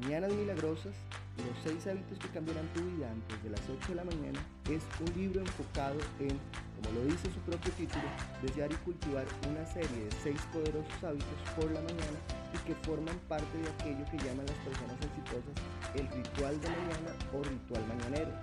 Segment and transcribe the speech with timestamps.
[0.00, 0.92] Mañanas Milagrosas,
[1.38, 4.82] los seis hábitos que cambiarán tu vida antes de las 8 de la mañana, es
[4.98, 6.34] un libro enfocado en,
[6.74, 8.02] como lo dice su propio título,
[8.42, 12.18] desear y cultivar una serie de seis poderosos hábitos por la mañana
[12.50, 15.54] y que forman parte de aquello que llaman las personas exitosas
[15.94, 18.34] el ritual de mañana o ritual mañanero.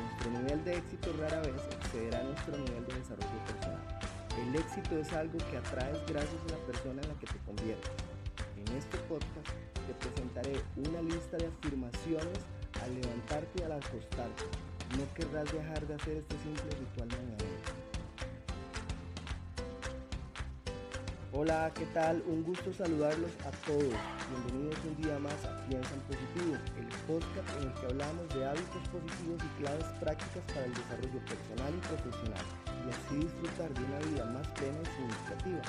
[0.00, 3.84] Nuestro nivel de éxito rara vez excederá nuestro nivel de desarrollo personal.
[4.40, 8.13] El éxito es algo que atraes gracias a la persona en la que te conviertes.
[8.74, 9.54] En este podcast
[9.86, 12.38] te presentaré una lista de afirmaciones
[12.82, 14.42] al levantarte y al acostarte.
[14.98, 17.54] No querrás dejar de hacer este simple ritual mañanero.
[21.30, 22.24] Hola, ¿qué tal?
[22.26, 23.94] Un gusto saludarlos a todos.
[24.26, 28.44] Bienvenidos un día más a Piensa en Positivo, el podcast en el que hablamos de
[28.44, 32.46] hábitos positivos y claves prácticas para el desarrollo personal y profesional
[32.82, 35.62] y así disfrutar de una vida más plena y significativa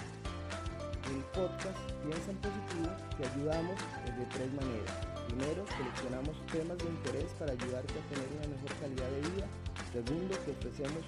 [1.12, 4.94] el podcast Piensa en Positivo te ayudamos de tres maneras.
[5.30, 9.46] Primero, seleccionamos temas de interés para ayudarte a tener una mejor calidad de vida.
[9.94, 11.04] Segundo, te ofrecemos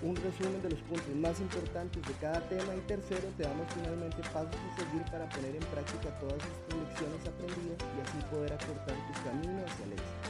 [0.00, 2.72] un resumen de los puntos más importantes de cada tema.
[2.76, 7.20] Y tercero, te damos finalmente pasos a seguir para poner en práctica todas estas lecciones
[7.24, 10.28] aprendidas y así poder acortar tu camino hacia el éxito.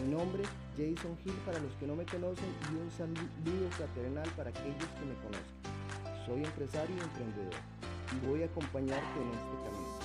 [0.00, 0.42] Mi nombre,
[0.76, 5.04] Jason Hill, para los que no me conocen, y un saludo fraternal para aquellos que
[5.04, 5.56] me conocen.
[6.24, 7.77] Soy empresario y emprendedor
[8.12, 9.98] y voy a acompañarte en este camino.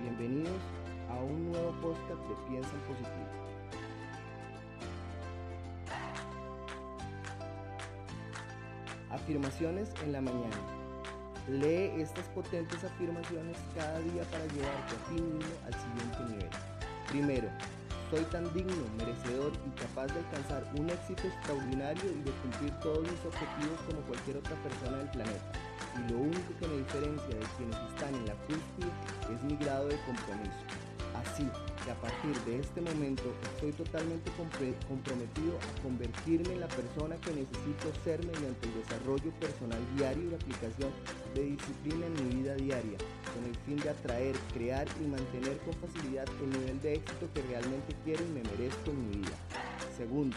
[0.00, 0.62] Bienvenidos
[1.08, 3.28] a un nuevo podcast de Piensa en Positivo.
[9.10, 10.56] Afirmaciones en la mañana.
[11.48, 16.50] Lee estas potentes afirmaciones cada día para llevarte a ti mismo al siguiente nivel.
[17.08, 17.48] Primero,
[18.14, 23.00] soy tan digno, merecedor y capaz de alcanzar un éxito extraordinario y de cumplir todos
[23.00, 25.52] mis objetivos como cualquier otra persona del planeta
[25.98, 29.88] y lo único que me diferencia de quienes están en la cúspide es mi grado
[29.88, 30.83] de compromiso.
[31.14, 31.48] Así
[31.84, 33.22] que a partir de este momento
[33.54, 34.30] estoy totalmente
[34.88, 40.30] comprometido a convertirme en la persona que necesito ser mediante el desarrollo personal diario y
[40.30, 40.90] la aplicación
[41.34, 42.98] de disciplina en mi vida diaria,
[43.32, 47.42] con el fin de atraer, crear y mantener con facilidad el nivel de éxito que
[47.42, 49.36] realmente quiero y me merezco en mi vida.
[49.96, 50.36] Segundo,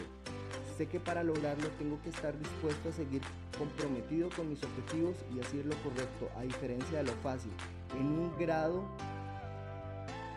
[0.77, 3.23] Sé que para lograrlo tengo que estar dispuesto a seguir
[3.57, 7.51] comprometido con mis objetivos y hacer lo correcto, a diferencia de lo fácil,
[7.99, 8.83] en un grado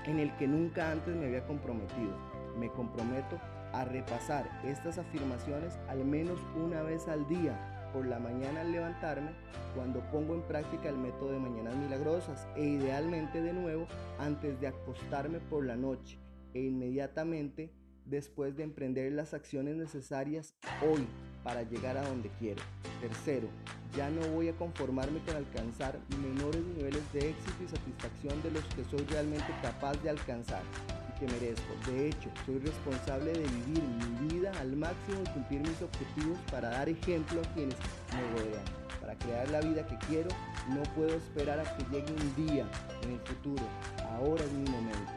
[0.07, 2.17] en el que nunca antes me había comprometido.
[2.59, 3.41] Me comprometo
[3.73, 9.31] a repasar estas afirmaciones al menos una vez al día, por la mañana al levantarme,
[9.75, 13.87] cuando pongo en práctica el método de mañanas milagrosas e idealmente de nuevo
[14.19, 16.19] antes de acostarme por la noche
[16.55, 17.73] e inmediatamente
[18.05, 21.07] después de emprender las acciones necesarias hoy
[21.43, 22.63] para llegar a donde quiero.
[23.01, 23.49] Tercero,
[23.97, 28.65] ya no voy a conformarme con alcanzar menores niveles de éxito y satisfacción de los
[28.75, 30.63] que soy realmente capaz de alcanzar
[31.09, 31.73] y que merezco.
[31.87, 36.71] De hecho, soy responsable de vivir mi vida al máximo y cumplir mis objetivos para
[36.71, 37.77] dar ejemplo a quienes
[38.15, 38.65] me rodean.
[39.01, 40.29] Para crear la vida que quiero,
[40.69, 42.67] no puedo esperar a que llegue un día
[43.03, 43.65] en el futuro.
[44.11, 45.13] Ahora es mi momento.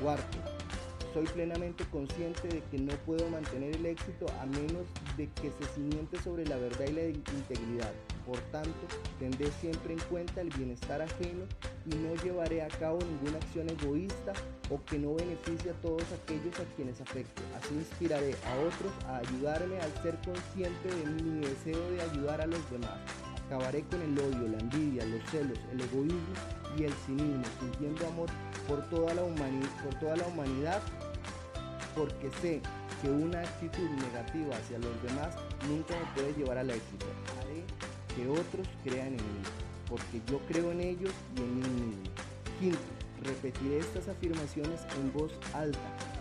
[0.00, 0.55] Cuarto,
[1.16, 4.84] soy plenamente consciente de que no puedo mantener el éxito a menos
[5.16, 7.90] de que se cimiente sobre la verdad y la integridad.
[8.26, 8.86] Por tanto,
[9.18, 11.46] tendré siempre en cuenta el bienestar ajeno
[11.86, 14.34] y no llevaré a cabo ninguna acción egoísta
[14.68, 17.40] o que no beneficie a todos aquellos a quienes afecte.
[17.56, 22.46] Así inspiraré a otros a ayudarme al ser consciente de mi deseo de ayudar a
[22.46, 22.98] los demás.
[23.46, 26.34] Acabaré con el odio, la envidia, los celos, el egoísmo
[26.76, 28.28] y el cinismo, sintiendo amor
[28.68, 30.82] por toda la, por toda la humanidad
[31.96, 32.60] porque sé
[33.00, 35.34] que una actitud negativa hacia los demás
[35.66, 37.06] nunca me puede llevar al éxito.
[37.40, 37.64] Haré
[38.14, 39.42] que otros crean en mí,
[39.88, 42.02] porque yo creo en ellos y en mí mismo.
[42.60, 42.78] Quinto,
[43.24, 45.78] repetiré estas afirmaciones en voz alta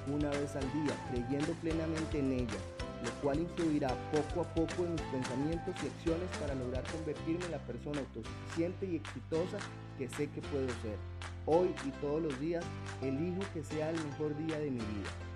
[0.08, 2.64] una vez al día, creyendo plenamente en ellas,
[3.04, 7.52] lo cual influirá poco a poco en mis pensamientos y acciones para lograr convertirme en
[7.52, 9.58] la persona autosuficiente y exitosa
[9.98, 10.98] que sé que puedo ser.
[11.46, 12.64] Hoy y todos los días
[13.02, 15.35] elijo que sea el mejor día de mi vida.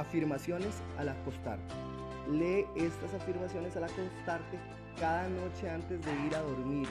[0.00, 1.74] Afirmaciones al acostarte.
[2.30, 4.58] Lee estas afirmaciones al acostarte
[4.98, 6.88] cada noche antes de ir a dormir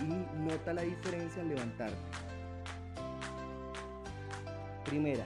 [0.00, 1.96] y nota la diferencia al levantarte.
[4.84, 5.24] Primera,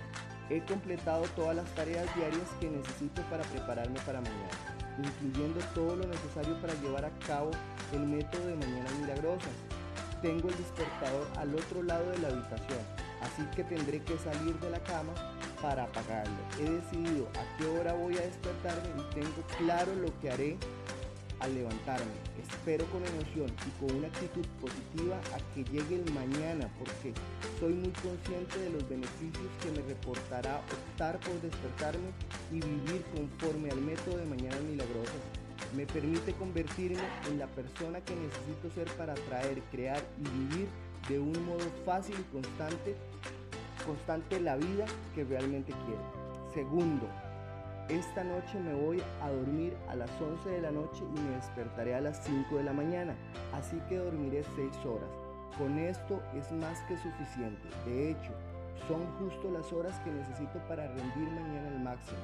[0.48, 6.06] he completado todas las tareas diarias que necesito para prepararme para mañana, incluyendo todo lo
[6.06, 7.50] necesario para llevar a cabo
[7.92, 9.52] el método de Mañanas Milagrosas.
[10.22, 12.81] Tengo el despertador al otro lado de la habitación,
[13.20, 15.12] así que tendré que salir de la cama
[15.62, 16.37] para apagarlo.
[16.60, 20.56] He decidido a qué hora voy a despertarme y tengo claro lo que haré
[21.40, 22.12] al levantarme.
[22.43, 27.12] Espero con emoción y con una actitud positiva a que llegue el mañana porque
[27.60, 32.10] soy muy consciente de los beneficios que me reportará optar por despertarme
[32.50, 35.22] y vivir conforme al método de Mañanas Milagrosas.
[35.76, 40.69] Me permite convertirme en la persona que necesito ser para atraer, crear y vivir
[41.08, 42.96] de un modo fácil y constante,
[43.84, 44.84] constante la vida
[45.14, 46.02] que realmente quiero.
[46.54, 47.06] Segundo,
[47.88, 51.94] esta noche me voy a dormir a las 11 de la noche y me despertaré
[51.94, 53.16] a las 5 de la mañana,
[53.52, 55.10] así que dormiré 6 horas.
[55.56, 57.69] Con esto es más que suficiente.
[57.86, 58.32] De hecho,
[58.86, 62.19] son justo las horas que necesito para rendir mañana al máximo.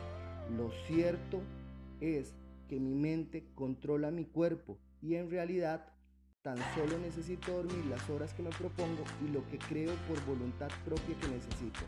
[0.56, 1.40] Lo cierto
[2.00, 2.34] es
[2.68, 5.86] que mi mente controla mi cuerpo y en realidad
[6.44, 10.68] tan solo necesito dormir las horas que me propongo y lo que creo por voluntad
[10.84, 11.80] propia que necesito.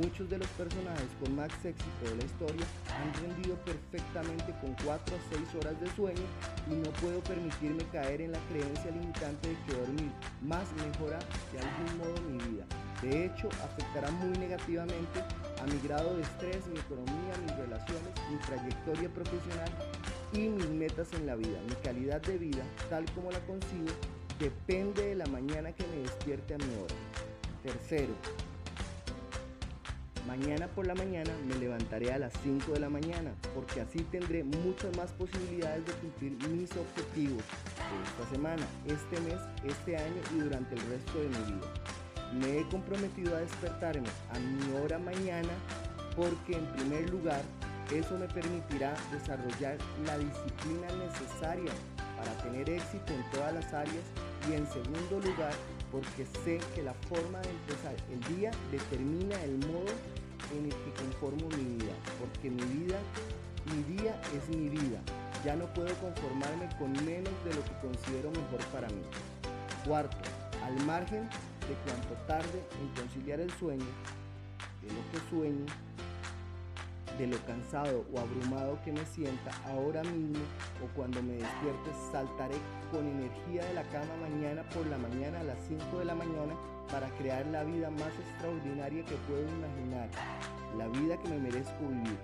[0.00, 2.64] Muchos de los personajes con más éxito de la historia
[2.96, 6.26] han rendido perfectamente con 4 a 6 horas de sueño
[6.70, 11.18] y no puedo permitirme caer en la creencia limitante de que dormir más mejora
[11.52, 12.64] de algún modo mi vida.
[13.02, 18.38] De hecho, afectará muy negativamente a mi grado de estrés, mi economía, mis relaciones, mi
[18.48, 19.68] trayectoria profesional
[20.32, 21.60] y mis metas en la vida.
[21.68, 23.92] Mi calidad de vida, tal como la consigo,
[24.38, 26.94] depende de la mañana que me despierte a mi hora.
[27.62, 28.14] Tercero,
[30.26, 34.44] Mañana por la mañana me levantaré a las 5 de la mañana porque así tendré
[34.44, 40.38] muchas más posibilidades de cumplir mis objetivos de esta semana, este mes, este año y
[40.40, 41.66] durante el resto de mi vida.
[42.38, 45.50] Me he comprometido a despertarme a mi hora mañana
[46.14, 47.42] porque en primer lugar
[47.92, 49.76] eso me permitirá desarrollar
[50.06, 51.72] la disciplina necesaria
[52.16, 54.04] para tener éxito en todas las áreas
[54.48, 55.52] y en segundo lugar
[55.90, 59.92] porque sé que la forma de empezar el día determina el modo
[60.56, 62.98] en el que conformo mi vida, porque mi vida,
[63.66, 65.00] mi día es mi vida.
[65.44, 69.02] Ya no puedo conformarme con menos de lo que considero mejor para mí.
[69.86, 70.16] Cuarto,
[70.64, 71.28] al margen
[71.68, 73.86] de cuanto tarde en conciliar el sueño,
[74.82, 75.66] de lo que sueño,
[77.20, 80.42] de lo cansado o abrumado que me sienta ahora mismo
[80.82, 82.56] o cuando me despierte, saltaré
[82.90, 86.54] con energía de la cama mañana por la mañana a las 5 de la mañana
[86.90, 90.08] para crear la vida más extraordinaria que puedo imaginar,
[90.78, 92.18] la vida que me merezco vivir.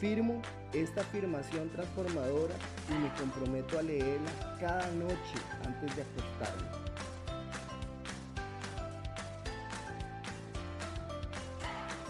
[0.00, 0.42] Firmo
[0.72, 2.54] esta afirmación transformadora
[2.90, 6.81] y me comprometo a leerla cada noche antes de acostarme.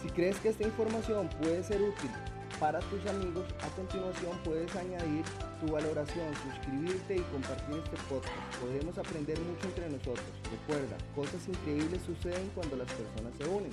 [0.03, 2.11] Si crees que esta información puede ser útil
[2.59, 5.25] para tus amigos, a continuación puedes añadir
[5.61, 8.35] tu valoración, suscribirte y compartir este podcast.
[8.61, 10.27] Podremos aprender mucho entre nosotros.
[10.51, 13.71] Recuerda, cosas increíbles suceden cuando las personas se unen.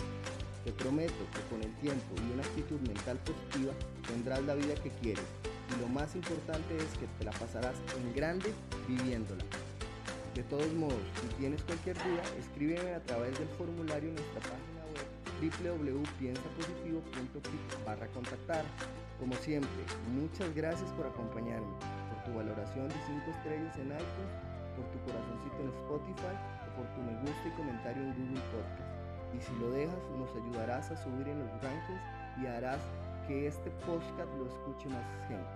[0.63, 3.73] Te prometo que con el tiempo y una actitud mental positiva
[4.07, 5.25] tendrás la vida que quieres.
[5.75, 8.53] Y lo más importante es que te la pasarás en grande
[8.87, 9.43] viviéndola.
[10.35, 14.68] De todos modos, si tienes cualquier duda, escríbeme a través del formulario en nuestra página
[15.39, 18.65] www.piensapositivo.clic barra contactar.
[19.19, 19.69] Como siempre,
[20.13, 21.73] muchas gracias por acompañarme,
[22.09, 24.31] por tu valoración de 5 estrellas en iTunes,
[24.75, 26.35] por tu corazoncito en Spotify
[26.67, 28.89] o por tu me gusta y comentario en Google Podcast.
[29.35, 32.01] Y si lo dejas, nos ayudarás a subir en los rankings
[32.41, 32.81] y harás
[33.27, 35.49] que este podcast lo escuche más gente.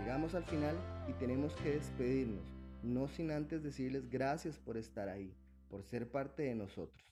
[0.00, 0.76] Llegamos al final
[1.08, 2.44] y tenemos que despedirnos,
[2.82, 5.34] no sin antes decirles gracias por estar ahí,
[5.70, 7.02] por ser parte de nosotros.